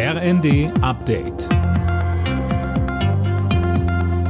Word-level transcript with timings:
RND 0.00 0.70
Update. 0.80 1.48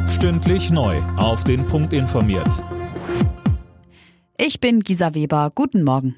Stündlich 0.09 0.71
neu. 0.71 0.97
Auf 1.19 1.45
den 1.45 1.67
Punkt 1.67 1.93
informiert. 1.93 2.65
Ich 4.39 4.61
bin 4.61 4.81
Gisa 4.81 5.13
Weber. 5.13 5.53
Guten 5.55 5.83
Morgen. 5.83 6.17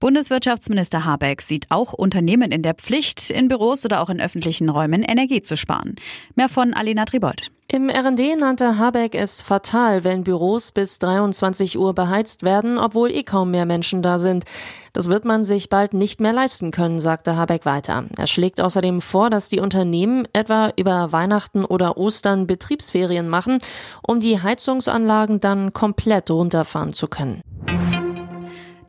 Bundeswirtschaftsminister 0.00 1.06
Habeck 1.06 1.40
sieht 1.40 1.70
auch 1.70 1.94
Unternehmen 1.94 2.52
in 2.52 2.60
der 2.60 2.74
Pflicht, 2.74 3.30
in 3.30 3.48
Büros 3.48 3.86
oder 3.86 4.02
auch 4.02 4.10
in 4.10 4.20
öffentlichen 4.20 4.68
Räumen 4.68 5.02
Energie 5.02 5.40
zu 5.40 5.56
sparen. 5.56 5.96
Mehr 6.34 6.50
von 6.50 6.74
Alina 6.74 7.06
Tribold. 7.06 7.50
Im 7.72 7.88
RD 7.88 8.36
nannte 8.36 8.78
Habeck 8.78 9.14
es 9.14 9.40
fatal, 9.40 10.02
wenn 10.02 10.24
Büros 10.24 10.72
bis 10.72 10.98
23 10.98 11.78
Uhr 11.78 11.94
beheizt 11.94 12.42
werden, 12.42 12.78
obwohl 12.78 13.12
eh 13.12 13.22
kaum 13.22 13.52
mehr 13.52 13.64
Menschen 13.64 14.02
da 14.02 14.18
sind. 14.18 14.44
Das 14.92 15.08
wird 15.08 15.24
man 15.24 15.44
sich 15.44 15.68
bald 15.68 15.94
nicht 15.94 16.20
mehr 16.20 16.32
leisten 16.32 16.72
können, 16.72 16.98
sagte 16.98 17.36
Habeck 17.36 17.64
weiter. 17.66 18.06
Er 18.16 18.26
schlägt 18.26 18.60
außerdem 18.60 19.00
vor, 19.00 19.30
dass 19.30 19.50
die 19.50 19.60
Unternehmen 19.60 20.26
etwa 20.32 20.72
über 20.76 21.12
Weihnachten 21.12 21.64
oder 21.64 21.96
Ostern 21.96 22.48
Betriebsferien 22.48 23.28
machen, 23.28 23.58
um 24.02 24.18
die 24.18 24.42
Heizungsanlagen 24.42 25.38
dann 25.38 25.72
komplett 25.72 26.28
runterfahren 26.28 26.92
zu 26.92 27.06
können. 27.06 27.40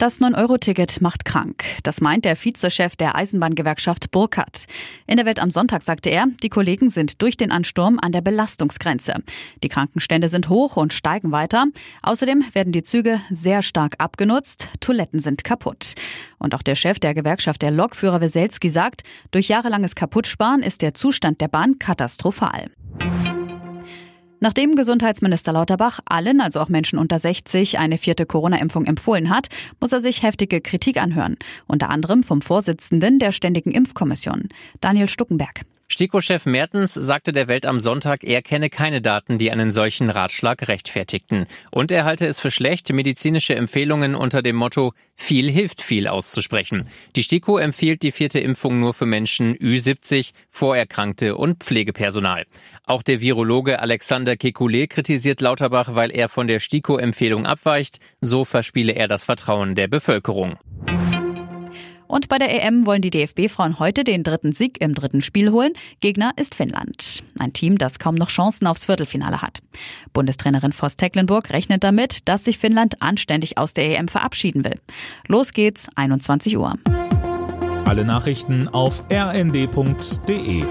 Das 0.01 0.19
9-Euro-Ticket 0.19 0.99
macht 0.99 1.25
krank. 1.25 1.63
Das 1.83 2.01
meint 2.01 2.25
der 2.25 2.35
Vizechef 2.35 2.95
der 2.95 3.13
Eisenbahngewerkschaft 3.13 4.09
Burkhardt. 4.09 4.65
In 5.05 5.17
der 5.17 5.27
Welt 5.27 5.39
am 5.39 5.51
Sonntag 5.51 5.83
sagte 5.83 6.09
er, 6.09 6.25
die 6.41 6.49
Kollegen 6.49 6.89
sind 6.89 7.21
durch 7.21 7.37
den 7.37 7.51
Ansturm 7.51 7.99
an 8.01 8.11
der 8.11 8.21
Belastungsgrenze. 8.21 9.17
Die 9.61 9.69
Krankenstände 9.69 10.27
sind 10.27 10.49
hoch 10.49 10.75
und 10.75 10.91
steigen 10.91 11.31
weiter. 11.31 11.67
Außerdem 12.01 12.43
werden 12.53 12.73
die 12.73 12.81
Züge 12.81 13.21
sehr 13.29 13.61
stark 13.61 13.93
abgenutzt. 13.99 14.69
Toiletten 14.79 15.19
sind 15.19 15.43
kaputt. 15.43 15.93
Und 16.39 16.55
auch 16.55 16.63
der 16.63 16.73
Chef 16.73 16.97
der 16.97 17.13
Gewerkschaft 17.13 17.61
der 17.61 17.69
Lokführer 17.69 18.21
Weselski 18.21 18.71
sagt, 18.71 19.03
durch 19.29 19.49
jahrelanges 19.49 19.93
Kaputtsparen 19.93 20.63
ist 20.63 20.81
der 20.81 20.95
Zustand 20.95 21.41
der 21.41 21.47
Bahn 21.47 21.77
katastrophal. 21.77 22.71
Nachdem 24.43 24.75
Gesundheitsminister 24.75 25.53
Lauterbach 25.53 25.99
allen, 26.05 26.41
also 26.41 26.59
auch 26.61 26.67
Menschen 26.67 26.97
unter 26.97 27.19
60, 27.19 27.77
eine 27.77 27.99
vierte 27.99 28.25
Corona-Impfung 28.25 28.85
empfohlen 28.85 29.29
hat, 29.29 29.49
muss 29.79 29.91
er 29.91 30.01
sich 30.01 30.23
heftige 30.23 30.61
Kritik 30.61 30.99
anhören. 30.99 31.37
Unter 31.67 31.91
anderem 31.91 32.23
vom 32.23 32.41
Vorsitzenden 32.41 33.19
der 33.19 33.33
Ständigen 33.33 33.69
Impfkommission, 33.69 34.49
Daniel 34.81 35.07
Stuckenberg. 35.07 35.61
STIKO-Chef 36.01 36.47
Mertens 36.47 36.95
sagte 36.95 37.31
der 37.31 37.47
Welt 37.47 37.67
am 37.67 37.79
Sonntag, 37.79 38.23
er 38.23 38.41
kenne 38.41 38.71
keine 38.71 39.03
Daten, 39.03 39.37
die 39.37 39.51
einen 39.51 39.69
solchen 39.69 40.09
Ratschlag 40.09 40.67
rechtfertigten. 40.67 41.45
Und 41.69 41.91
er 41.91 42.05
halte 42.05 42.25
es 42.25 42.39
für 42.39 42.49
schlecht, 42.49 42.91
medizinische 42.91 43.53
Empfehlungen 43.53 44.15
unter 44.15 44.41
dem 44.41 44.55
Motto 44.55 44.93
viel 45.13 45.51
hilft 45.51 45.79
viel 45.79 46.07
auszusprechen. 46.07 46.89
Die 47.15 47.21
STIKO 47.21 47.59
empfiehlt 47.59 48.01
die 48.01 48.11
vierte 48.11 48.39
Impfung 48.39 48.79
nur 48.79 48.95
für 48.95 49.05
Menschen 49.05 49.55
Ü70, 49.55 50.31
Vorerkrankte 50.49 51.37
und 51.37 51.63
Pflegepersonal. 51.63 52.47
Auch 52.83 53.03
der 53.03 53.21
Virologe 53.21 53.79
Alexander 53.79 54.33
Kekulé 54.33 54.87
kritisiert 54.87 55.39
Lauterbach, 55.39 55.93
weil 55.93 56.09
er 56.09 56.29
von 56.29 56.47
der 56.47 56.59
STIKO-Empfehlung 56.59 57.45
abweicht. 57.45 57.99
So 58.21 58.43
verspiele 58.43 58.93
er 58.93 59.07
das 59.07 59.23
Vertrauen 59.23 59.75
der 59.75 59.87
Bevölkerung. 59.87 60.57
Und 62.11 62.27
bei 62.27 62.37
der 62.37 62.53
EM 62.61 62.85
wollen 62.85 63.01
die 63.01 63.09
DFB-Frauen 63.09 63.79
heute 63.79 64.03
den 64.03 64.23
dritten 64.23 64.51
Sieg 64.51 64.81
im 64.81 64.93
dritten 64.93 65.21
Spiel 65.21 65.49
holen. 65.49 65.71
Gegner 66.01 66.33
ist 66.35 66.55
Finnland. 66.55 67.23
Ein 67.39 67.53
Team, 67.53 67.77
das 67.77 67.99
kaum 67.99 68.15
noch 68.15 68.27
Chancen 68.27 68.67
aufs 68.67 68.85
Viertelfinale 68.85 69.41
hat. 69.41 69.59
Bundestrainerin 70.11 70.73
Voss 70.73 70.97
Tecklenburg 70.97 71.51
rechnet 71.51 71.85
damit, 71.85 72.27
dass 72.27 72.43
sich 72.43 72.57
Finnland 72.57 73.01
anständig 73.01 73.57
aus 73.57 73.73
der 73.73 73.97
EM 73.97 74.09
verabschieden 74.09 74.65
will. 74.65 74.75
Los 75.29 75.53
geht's, 75.53 75.87
21 75.95 76.57
Uhr. 76.57 76.75
Alle 77.85 78.03
Nachrichten 78.03 78.67
auf 78.67 79.05
rnd.de 79.09 80.65